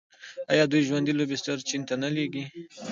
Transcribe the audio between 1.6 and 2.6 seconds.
چین ته نه لیږي؟